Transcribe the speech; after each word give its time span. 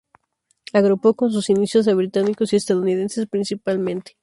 Agrupó 0.73 1.15
en 1.23 1.31
sus 1.31 1.51
inicios 1.51 1.87
a 1.87 1.93
británicos 1.93 2.51
y 2.51 2.55
estadounidenses, 2.55 3.27
principalmente. 3.27 4.17